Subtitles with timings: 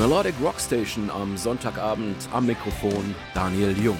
[0.00, 3.98] Melodic Rockstation am Sonntagabend am Mikrofon Daniel Jung.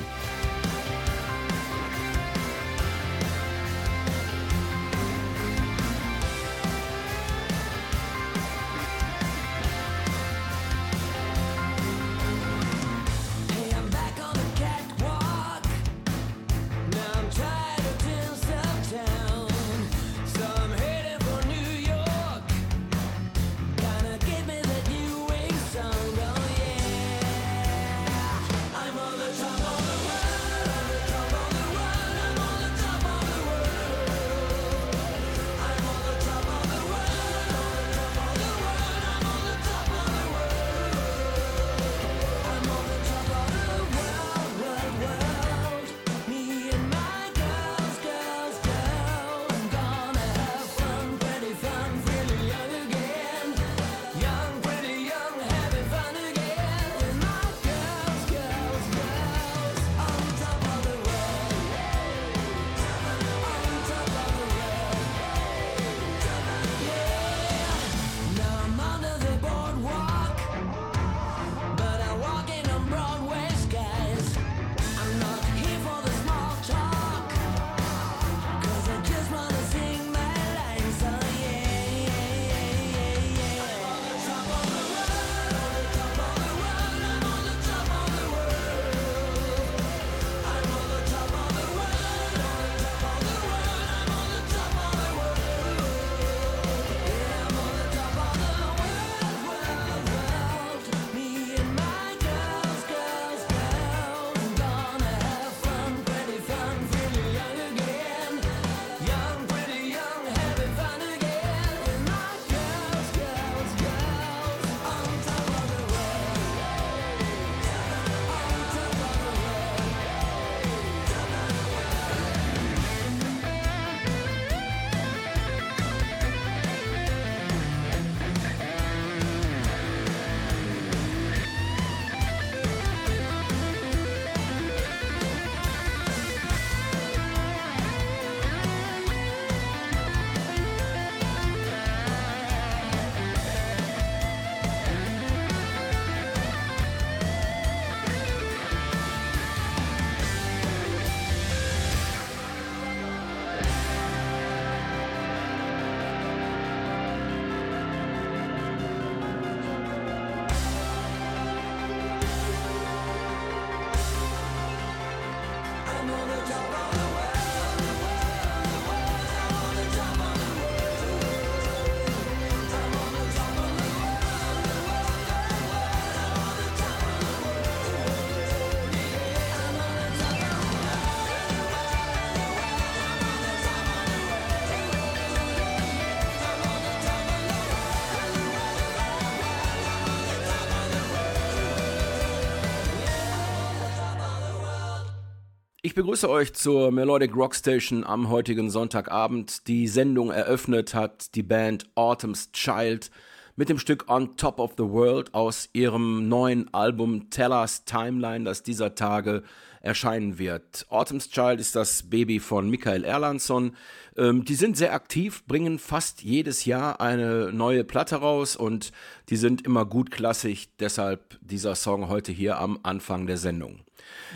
[196.00, 199.68] Begrüße euch zur Melodic Rockstation am heutigen Sonntagabend.
[199.68, 203.10] Die Sendung eröffnet hat die Band Autumn's Child
[203.54, 208.62] mit dem Stück On Top of the World aus ihrem neuen Album Tellers Timeline, das
[208.62, 209.42] dieser Tage
[209.80, 210.86] erscheinen wird.
[210.90, 213.76] Autumn's Child ist das Baby von Michael Erlandsson.
[214.16, 218.92] Ähm, die sind sehr aktiv, bringen fast jedes Jahr eine neue Platte raus und
[219.28, 220.68] die sind immer gut klassisch.
[220.78, 223.80] Deshalb dieser Song heute hier am Anfang der Sendung.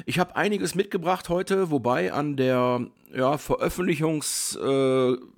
[0.07, 5.34] Ich habe einiges mitgebracht heute, wobei an der ja, Veröffentlichungsflut äh,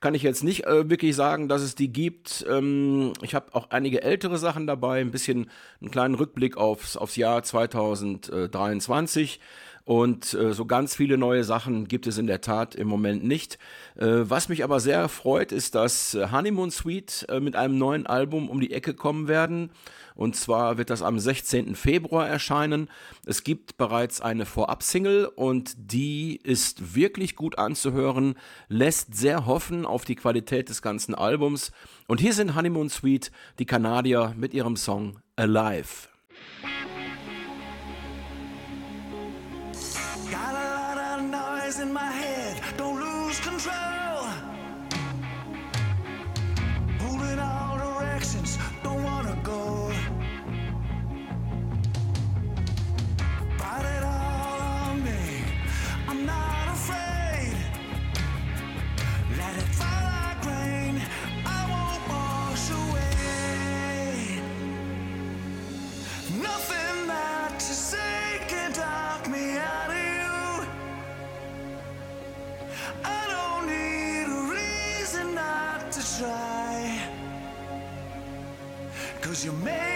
[0.00, 2.44] kann ich jetzt nicht äh, wirklich sagen, dass es die gibt.
[2.48, 5.50] Ähm, ich habe auch einige ältere Sachen dabei, ein bisschen
[5.80, 9.40] einen kleinen Rückblick aufs, aufs Jahr 2023.
[9.86, 13.56] Und äh, so ganz viele neue Sachen gibt es in der Tat im Moment nicht.
[13.94, 18.04] Äh, was mich aber sehr freut, ist, dass äh, Honeymoon Suite äh, mit einem neuen
[18.04, 19.70] Album um die Ecke kommen werden.
[20.16, 21.76] Und zwar wird das am 16.
[21.76, 22.90] Februar erscheinen.
[23.26, 28.34] Es gibt bereits eine Vorab-Single und die ist wirklich gut anzuhören,
[28.68, 31.70] lässt sehr hoffen auf die Qualität des ganzen Albums.
[32.08, 33.30] Und hier sind Honeymoon Suite,
[33.60, 36.08] die Kanadier mit ihrem Song Alive.
[41.78, 42.25] In my head,
[79.36, 79.95] Cause you made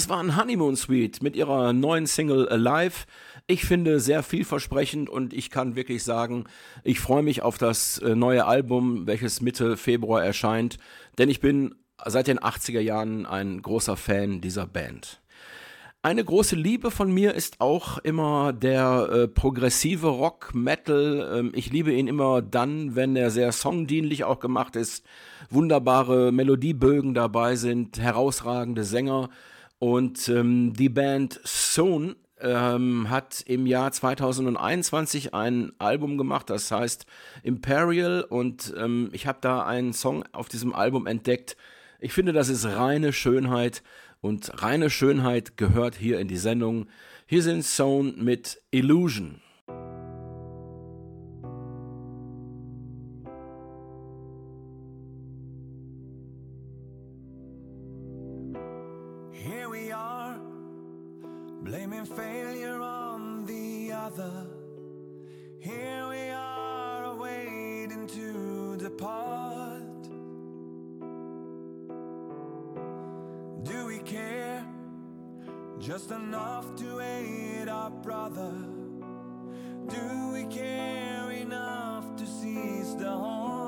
[0.00, 3.04] Das war ein Honeymoon Suite mit ihrer neuen Single Alive.
[3.46, 6.44] Ich finde sehr vielversprechend und ich kann wirklich sagen,
[6.84, 10.78] ich freue mich auf das äh, neue Album, welches Mitte Februar erscheint,
[11.18, 11.74] denn ich bin
[12.06, 15.20] seit den 80er Jahren ein großer Fan dieser Band.
[16.00, 21.30] Eine große Liebe von mir ist auch immer der äh, progressive Rock, Metal.
[21.40, 25.04] Ähm, ich liebe ihn immer dann, wenn er sehr songdienlich auch gemacht ist,
[25.50, 29.28] wunderbare Melodiebögen dabei sind, herausragende Sänger.
[29.80, 37.06] Und ähm, die Band Soon ähm, hat im Jahr 2021 ein Album gemacht, das heißt
[37.42, 38.22] Imperial.
[38.22, 41.56] Und ähm, ich habe da einen Song auf diesem Album entdeckt.
[41.98, 43.82] Ich finde, das ist reine Schönheit.
[44.20, 46.88] Und reine Schönheit gehört hier in die Sendung.
[47.26, 49.40] Hier sind Sohn mit Illusion.
[75.90, 78.52] Just enough to aid our brother?
[79.88, 83.59] Do we care enough to seize the home?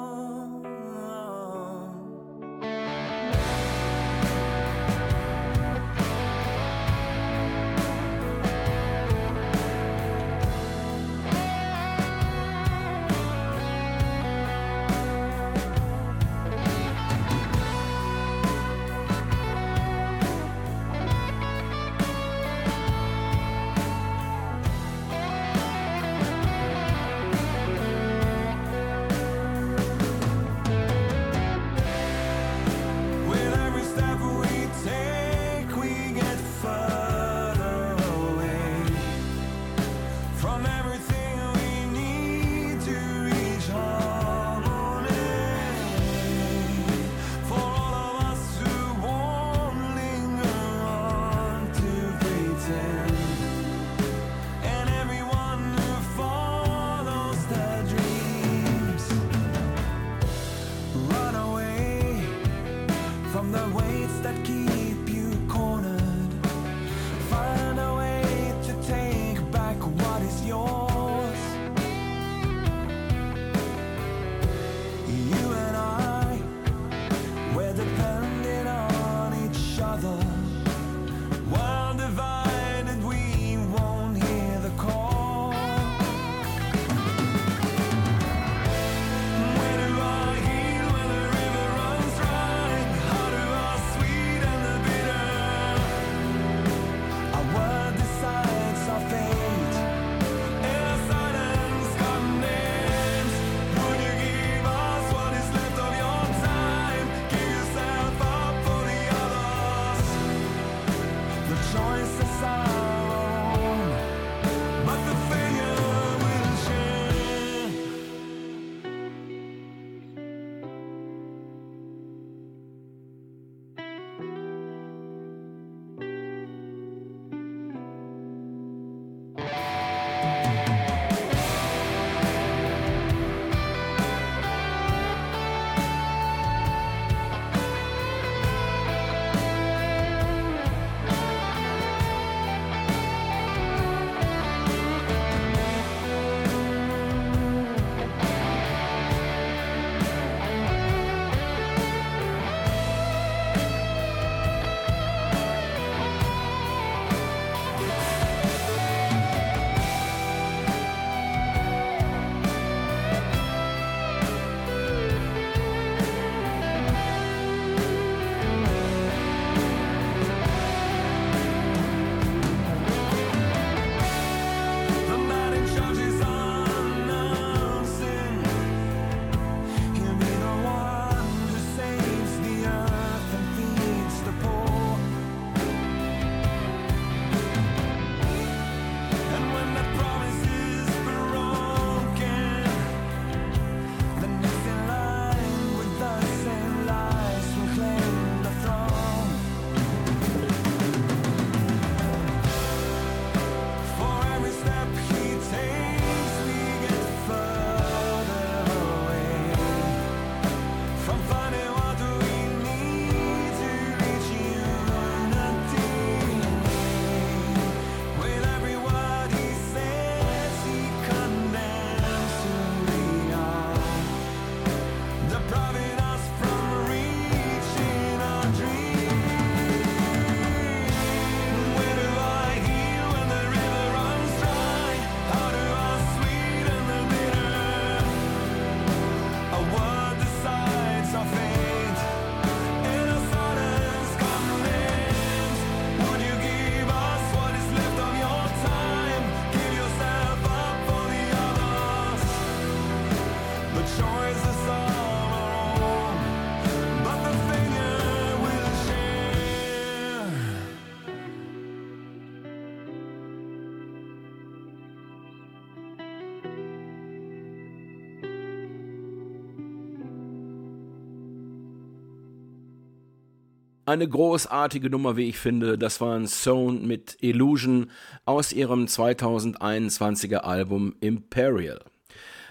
[273.92, 275.76] Eine großartige Nummer, wie ich finde.
[275.76, 277.90] Das war ein Zone mit Illusion
[278.24, 281.78] aus ihrem 2021er Album Imperial.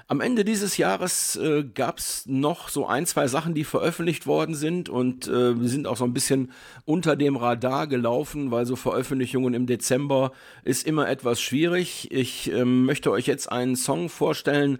[0.08, 4.54] Am Ende dieses Jahres äh, gab es noch so ein, zwei Sachen, die veröffentlicht worden
[4.54, 6.52] sind und äh, sind auch so ein bisschen
[6.86, 10.34] unter dem Radar gelaufen, weil so Veröffentlichungen im Dezember
[10.64, 12.12] ist immer etwas schwierig.
[12.12, 14.78] Ich äh, möchte euch jetzt einen Song vorstellen,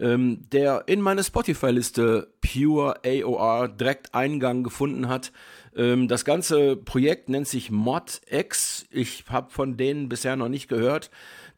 [0.00, 5.30] ähm, der in meine Spotify-Liste Pure AOR direkt Eingang gefunden hat.
[5.76, 8.86] Ähm, das ganze Projekt nennt sich ModX.
[8.90, 11.10] Ich habe von denen bisher noch nicht gehört.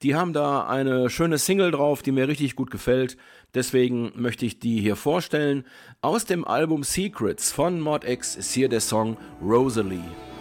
[0.03, 3.17] Die haben da eine schöne Single drauf, die mir richtig gut gefällt.
[3.55, 5.65] Deswegen möchte ich die hier vorstellen.
[6.01, 10.32] Aus dem Album Secrets von Mod X ist hier der Song Rosalie.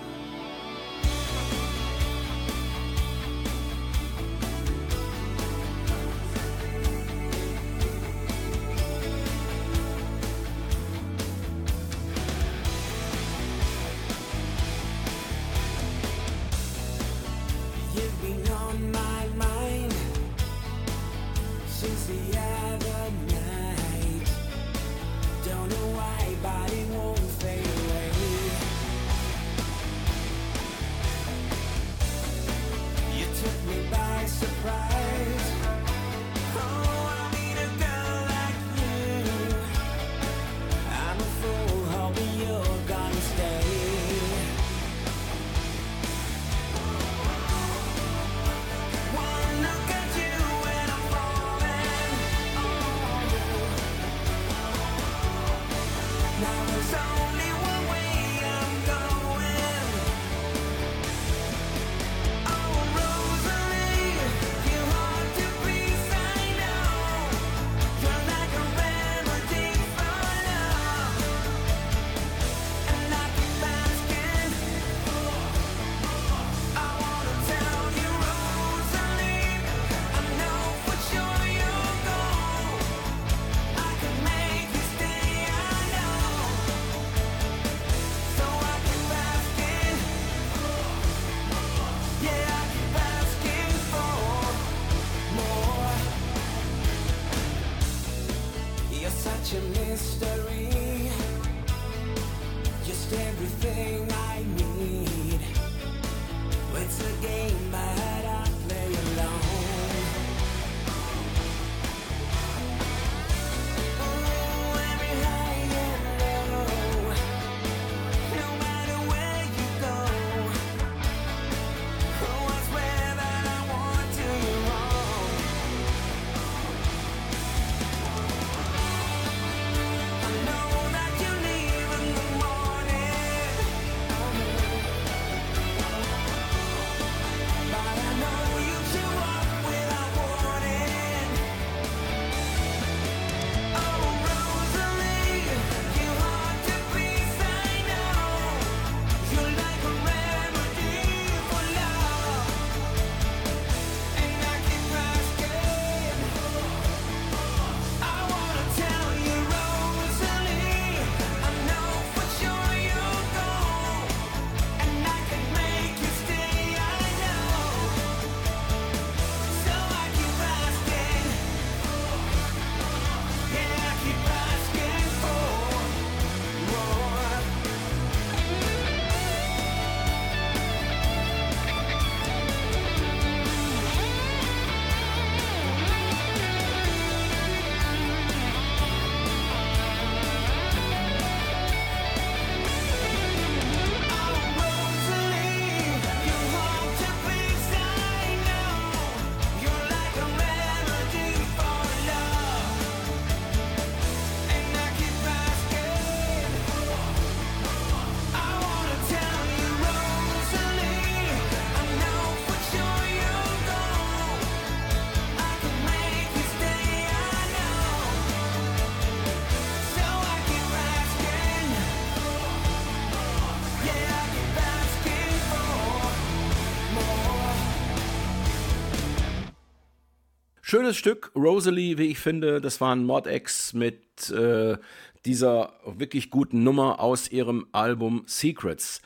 [230.72, 232.62] Schönes Stück, Rosalie, wie ich finde.
[232.62, 234.78] Das war ein Mod-X mit äh,
[235.26, 239.02] dieser wirklich guten Nummer aus ihrem Album Secrets.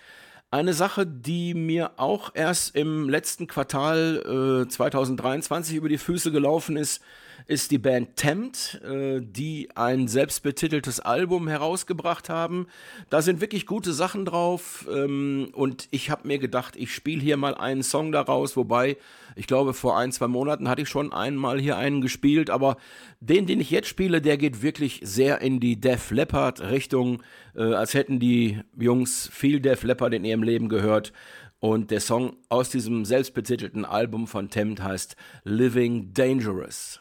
[0.51, 6.77] Eine Sache, die mir auch erst im letzten Quartal äh, 2023 über die Füße gelaufen
[6.77, 7.01] ist,
[7.47, 12.67] ist die Band Tempt, äh, die ein selbstbetiteltes Album herausgebracht haben.
[13.09, 17.37] Da sind wirklich gute Sachen drauf ähm, und ich habe mir gedacht, ich spiele hier
[17.37, 18.97] mal einen Song daraus, wobei
[19.35, 22.77] ich glaube, vor ein, zwei Monaten hatte ich schon einmal hier einen gespielt, aber
[23.19, 27.21] den, den ich jetzt spiele, der geht wirklich sehr in die Def Leppard Richtung,
[27.55, 31.13] äh, als hätten die Jungs viel Def Leppard in ihrem Leben gehört.
[31.59, 36.99] Und der Song aus diesem selbstbetitelten Album von Tempt heißt Living Dangerous.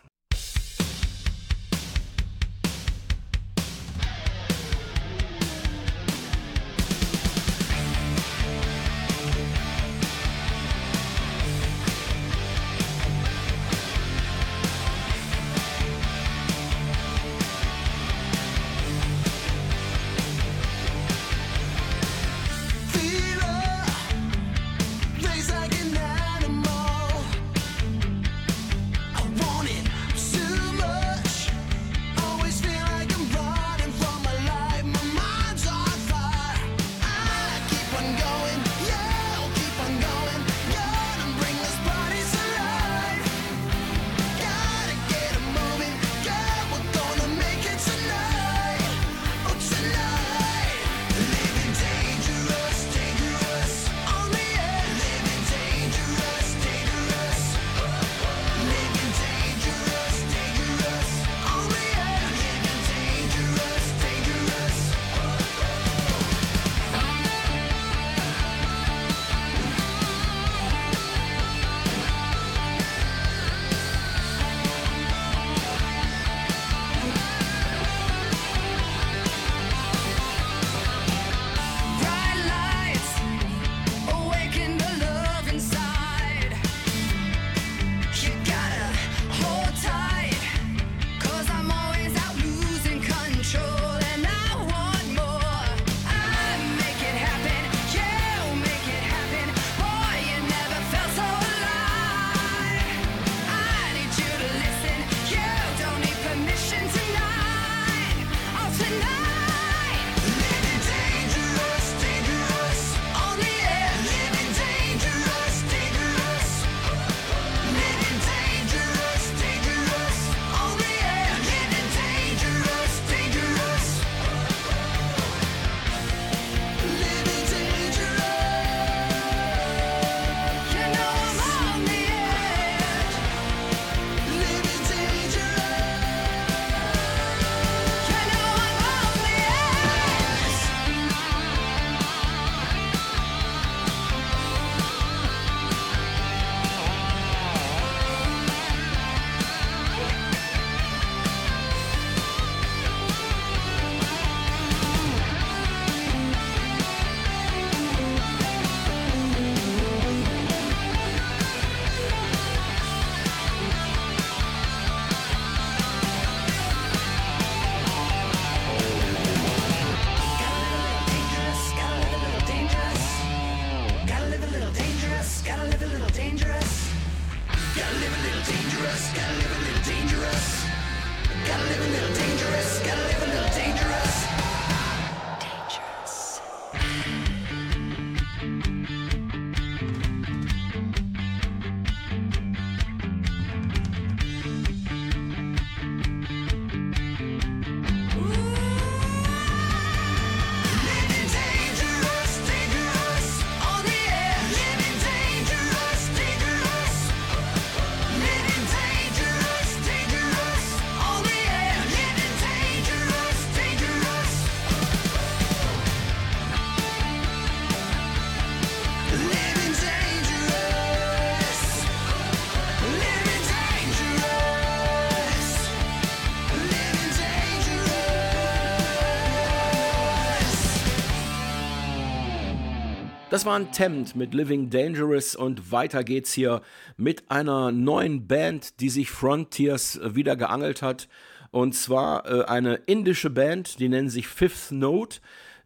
[233.35, 236.63] Das war ein Tempt mit Living Dangerous und weiter geht's hier
[236.97, 241.09] mit einer neuen Band, die sich Frontiers äh, wieder geangelt hat.
[241.51, 245.19] Und zwar äh, eine indische Band, die nennen sich Fifth Note.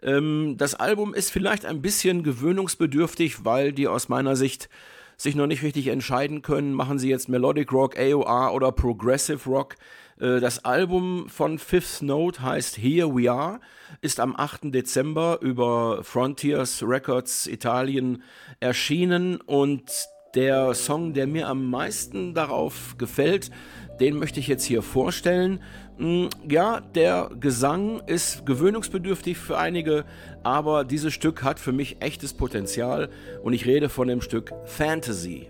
[0.03, 4.71] Ähm, das Album ist vielleicht ein bisschen gewöhnungsbedürftig, weil die aus meiner Sicht
[5.19, 9.75] sich noch nicht richtig entscheiden können, machen sie jetzt Melodic Rock, AOR oder Progressive Rock.
[10.21, 13.61] Äh, das Album von Fifth Note heißt Here We Are,
[14.01, 14.75] ist am 8.
[14.75, 18.23] Dezember über Frontiers Records Italien
[18.61, 19.91] erschienen und
[20.35, 23.51] der Song, der mir am meisten darauf gefällt,
[23.99, 25.61] den möchte ich jetzt hier vorstellen.
[25.97, 30.05] Mm, ja, der Gesang ist gewöhnungsbedürftig für einige,
[30.45, 33.09] aber dieses Stück hat für mich echtes Potenzial
[33.43, 35.49] und ich rede von dem Stück Fantasy.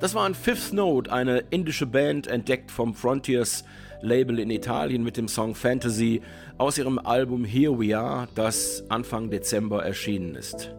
[0.00, 3.64] Das war ein Fifth Note, eine indische Band, entdeckt vom Frontiers
[4.00, 6.22] Label in Italien mit dem Song Fantasy
[6.56, 10.70] aus ihrem Album Here We Are, das Anfang Dezember erschienen ist.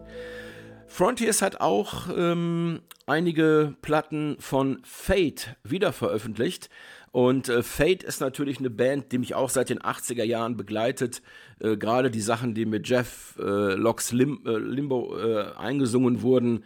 [0.88, 6.68] Frontiers hat auch ähm, einige Platten von Fate wiederveröffentlicht.
[7.12, 11.22] Und äh, Fate ist natürlich eine Band, die mich auch seit den 80er Jahren begleitet.
[11.60, 16.64] Äh, Gerade die Sachen, die mit Jeff äh, Locks Lim äh, Limbo äh, eingesungen wurden,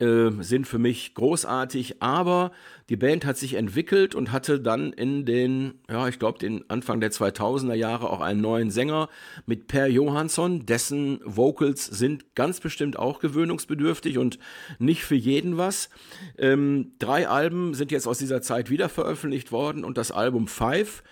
[0.00, 2.52] äh, sind für mich großartig, aber
[2.88, 7.00] die Band hat sich entwickelt und hatte dann in den, ja, ich glaube, den Anfang
[7.00, 9.08] der 2000er Jahre auch einen neuen Sänger
[9.44, 14.38] mit Per Johansson, dessen Vocals sind ganz bestimmt auch gewöhnungsbedürftig und
[14.78, 15.90] nicht für jeden was.
[16.38, 21.02] Ähm, drei Alben sind jetzt aus dieser Zeit wieder veröffentlicht worden und das Album Five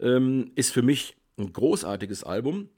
[0.00, 2.68] ähm, ist für mich ein großartiges Album.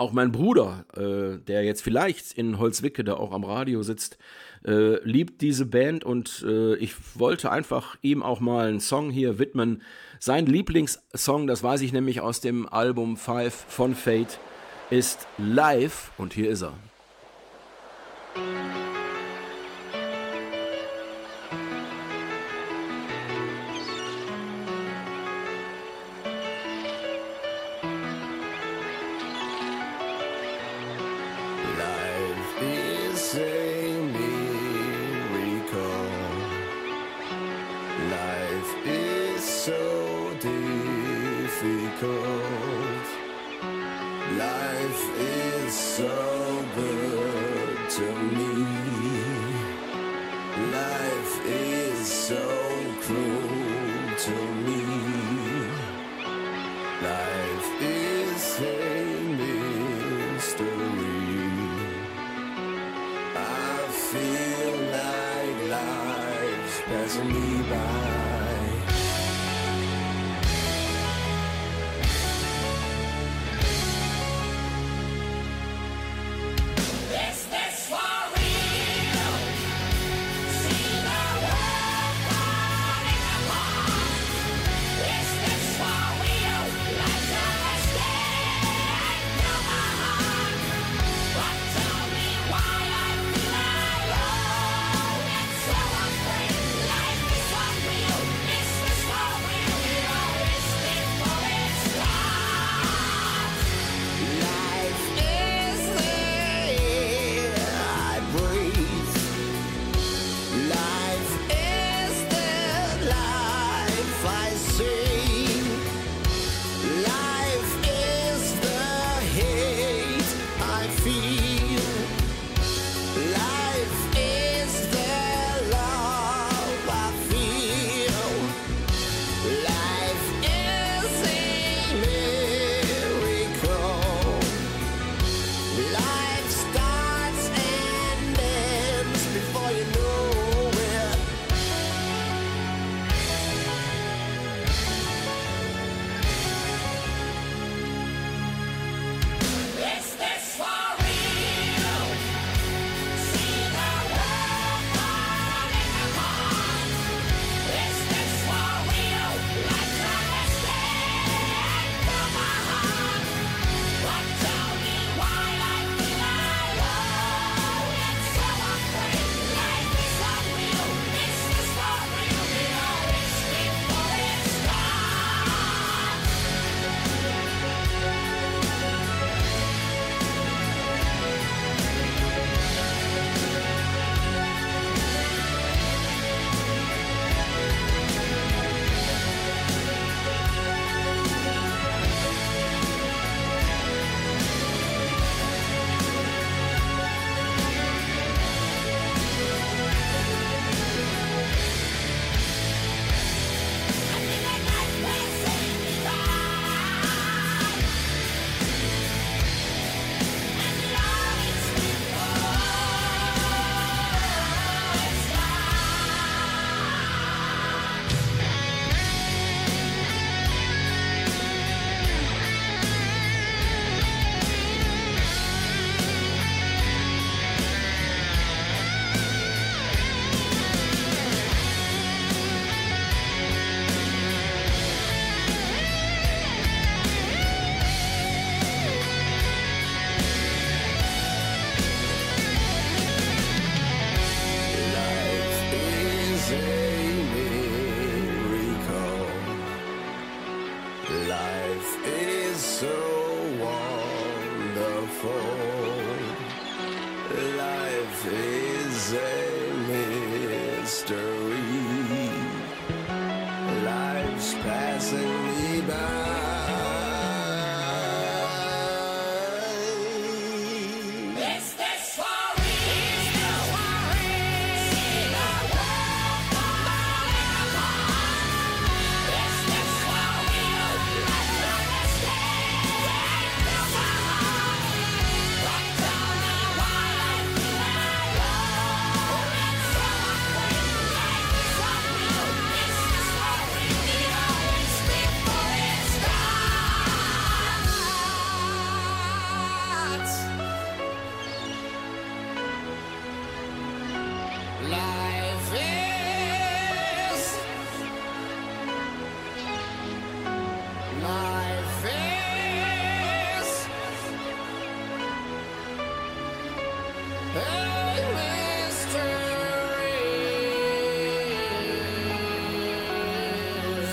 [0.00, 4.16] Auch mein Bruder, äh, der jetzt vielleicht in Holzwicke da auch am Radio sitzt,
[4.66, 9.38] äh, liebt diese Band und äh, ich wollte einfach ihm auch mal einen Song hier
[9.38, 9.82] widmen.
[10.18, 14.40] Sein Lieblingssong, das weiß ich nämlich aus dem Album Five von Fate,
[14.88, 16.72] ist Live und hier ist er.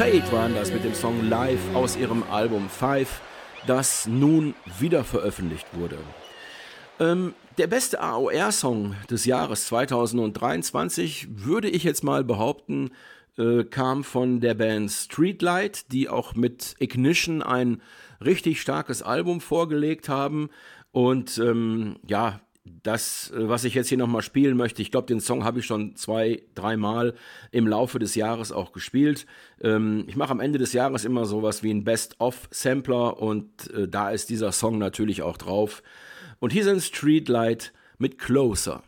[0.08, 3.20] Parade waren das mit dem Song Live aus ihrem Album Five,
[3.66, 5.98] das nun wieder veröffentlicht wurde.
[6.98, 12.92] Ähm, der beste AOR-Song des Jahres 2023, würde ich jetzt mal behaupten,
[13.38, 17.82] äh, kam von der Band Streetlight, die auch mit Ignition ein
[18.24, 20.50] richtig starkes Album vorgelegt haben.
[20.94, 22.40] Und ähm, ja,
[22.84, 25.66] das, äh, was ich jetzt hier nochmal spielen möchte, ich glaube, den Song habe ich
[25.66, 27.14] schon zwei, dreimal
[27.52, 29.26] im Laufe des Jahres auch gespielt.
[29.62, 34.12] Ähm, ich mache am Ende des Jahres immer sowas wie ein Best-of-Sampler und äh, da
[34.12, 35.84] ist dieser Song natürlich auch drauf.
[36.40, 38.84] Und hier sind Streetlight mit Closer.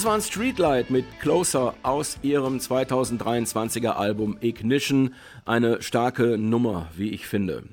[0.00, 5.12] Das war ein Streetlight mit Closer aus ihrem 2023er Album Ignition.
[5.44, 7.64] Eine starke Nummer, wie ich finde.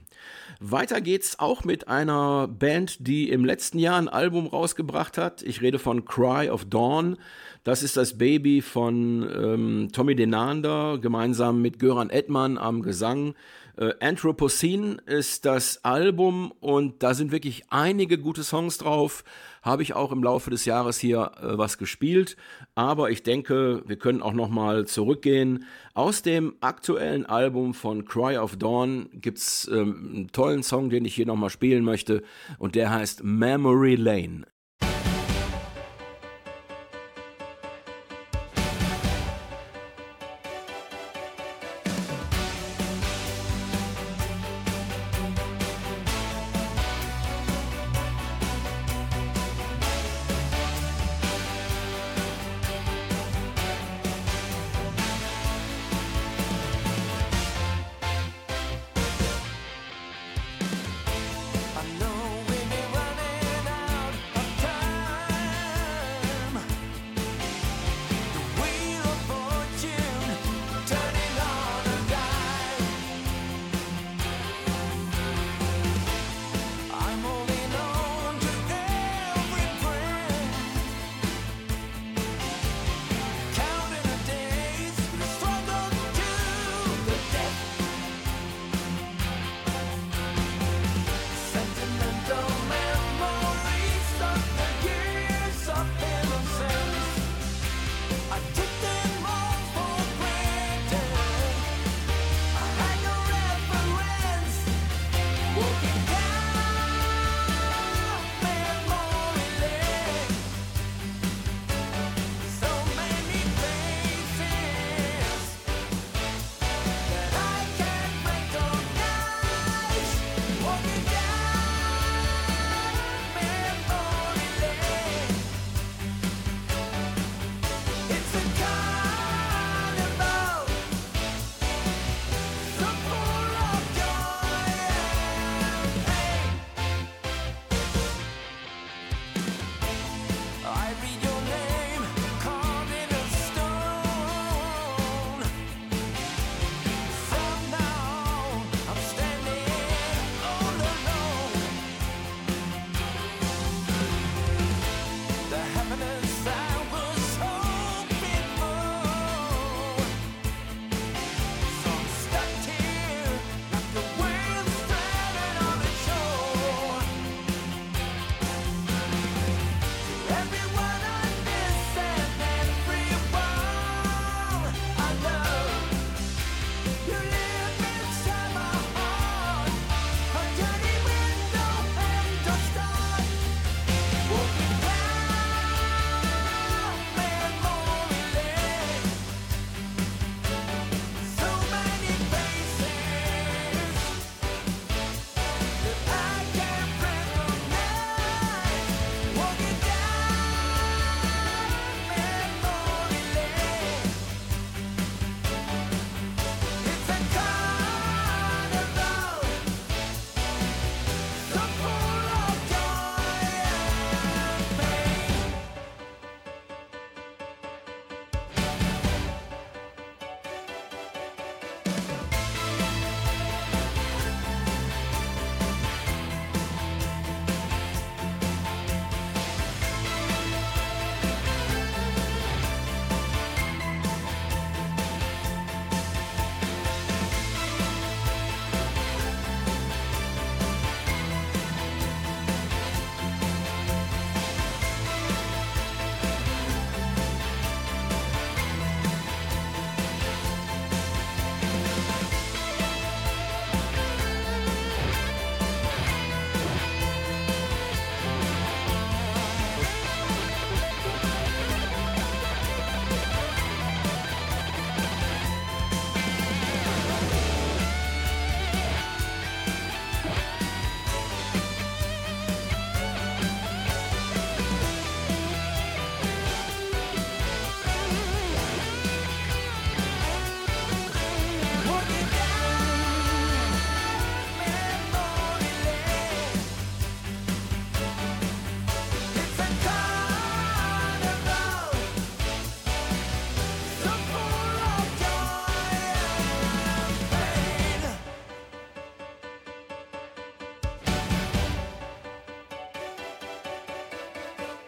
[0.60, 5.42] Weiter geht's auch mit einer Band, die im letzten Jahr ein Album rausgebracht hat.
[5.42, 7.16] Ich rede von Cry of Dawn.
[7.64, 13.36] Das ist das Baby von ähm, Tommy Denander gemeinsam mit Göran Edman am Gesang.
[13.78, 19.24] Äh, Anthropocene ist das Album und da sind wirklich einige gute Songs drauf.
[19.62, 22.38] Habe ich auch im Laufe des Jahres hier äh, was gespielt.
[22.74, 25.66] Aber ich denke, wir können auch nochmal zurückgehen.
[25.94, 31.14] Aus dem aktuellen Album von Cry of Dawn gibt's ähm, einen tollen Song, den ich
[31.14, 32.24] hier nochmal spielen möchte.
[32.58, 34.46] Und der heißt Memory Lane.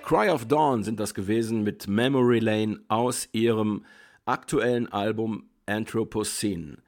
[0.09, 3.85] Cry of Dawn sind das gewesen mit Memory Lane aus ihrem
[4.25, 6.79] aktuellen Album Anthropocene.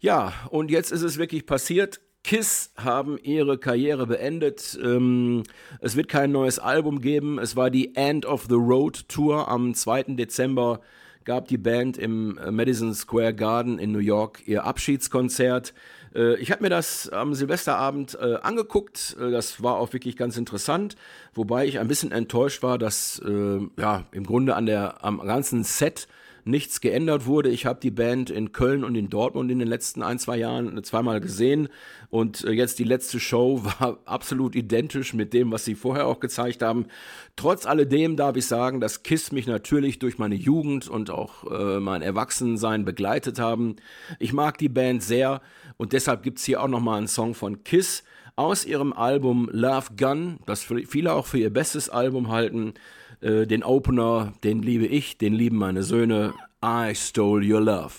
[0.00, 2.00] Ja, und jetzt ist es wirklich passiert.
[2.24, 4.76] Kiss haben ihre Karriere beendet.
[4.82, 5.44] Ähm,
[5.80, 7.38] es wird kein neues Album geben.
[7.38, 10.16] Es war die End of the Road Tour am 2.
[10.16, 10.80] Dezember
[11.22, 15.74] gab die Band im Madison Square Garden in New York ihr Abschiedskonzert.
[16.14, 19.16] Äh, ich habe mir das am Silvesterabend äh, angeguckt.
[19.20, 20.96] Äh, das war auch wirklich ganz interessant,
[21.34, 23.20] wobei ich ein bisschen enttäuscht war, dass
[23.76, 26.08] ja im Grunde an der am ganzen Set
[26.44, 27.50] nichts geändert wurde.
[27.50, 30.82] Ich habe die Band in Köln und in Dortmund in den letzten ein, zwei Jahren
[30.84, 31.68] zweimal gesehen
[32.10, 36.20] und äh, jetzt die letzte Show war absolut identisch mit dem, was sie vorher auch
[36.20, 36.86] gezeigt haben.
[37.36, 41.80] Trotz alledem darf ich sagen, dass Kiss mich natürlich durch meine Jugend und auch äh,
[41.80, 43.76] mein Erwachsensein begleitet haben.
[44.18, 45.40] Ich mag die Band sehr
[45.76, 48.04] und deshalb gibt's hier auch nochmal einen Song von Kiss
[48.38, 52.74] aus ihrem Album Love Gun, das viele auch für ihr bestes Album halten.
[53.20, 56.34] Äh, den Opener, den liebe ich, den lieben meine Söhne.
[56.64, 57.94] I stole your love.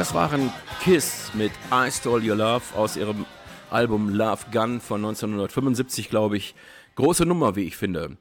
[0.00, 0.50] Das waren
[0.82, 3.26] Kiss mit I Stole Your Love aus ihrem
[3.68, 6.54] Album Love Gun von 1975, glaube ich.
[6.94, 8.16] Große Nummer, wie ich finde.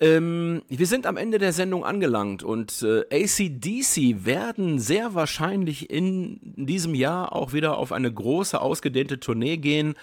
[0.00, 6.40] Ähm, wir sind am Ende der Sendung angelangt und äh, ACDC werden sehr wahrscheinlich in
[6.42, 9.94] diesem Jahr auch wieder auf eine große, ausgedehnte Tournee gehen.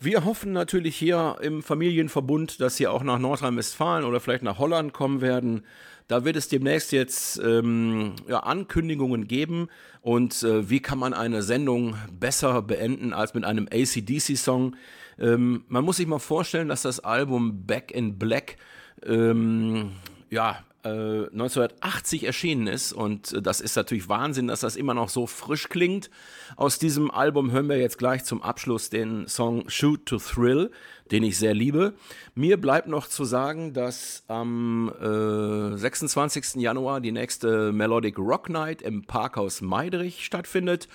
[0.00, 4.92] Wir hoffen natürlich hier im Familienverbund, dass sie auch nach Nordrhein-Westfalen oder vielleicht nach Holland
[4.92, 5.64] kommen werden.
[6.06, 9.68] Da wird es demnächst jetzt ähm, ja, Ankündigungen geben.
[10.00, 14.76] Und äh, wie kann man eine Sendung besser beenden als mit einem ACDC-Song?
[15.18, 18.56] Ähm, man muss sich mal vorstellen, dass das Album Back in Black
[19.04, 19.92] ähm,
[20.30, 22.92] ja, äh, 1980 erschienen ist.
[22.92, 26.10] Und äh, das ist natürlich Wahnsinn, dass das immer noch so frisch klingt.
[26.56, 30.70] Aus diesem Album hören wir jetzt gleich zum Abschluss den Song Shoot to Thrill,
[31.10, 31.94] den ich sehr liebe.
[32.34, 36.56] Mir bleibt noch zu sagen, dass am äh, 26.
[36.56, 40.88] Januar die nächste Melodic Rock Night im Parkhaus Meidrich stattfindet.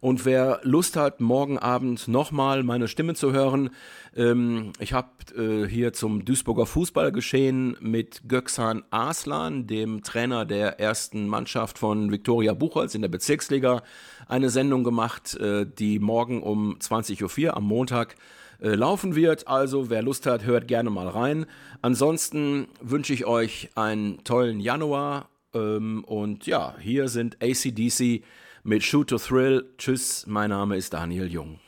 [0.00, 3.70] Und wer Lust hat, morgen Abend nochmal meine Stimme zu hören,
[4.16, 11.28] ähm, ich habe äh, hier zum Duisburger Fußballgeschehen mit Göksan Arslan, dem Trainer der ersten
[11.28, 13.82] Mannschaft von Viktoria Buchholz in der Bezirksliga,
[14.26, 18.16] eine Sendung gemacht, äh, die morgen um 20.04 Uhr am Montag
[18.60, 19.48] äh, laufen wird.
[19.48, 21.46] Also wer Lust hat, hört gerne mal rein.
[21.82, 25.28] Ansonsten wünsche ich euch einen tollen Januar.
[25.54, 28.22] Ähm, und ja, hier sind ACDC
[28.62, 29.72] mit Shoot to Thrill.
[29.78, 31.58] Tschüss, mein Name ist Daniel Jung.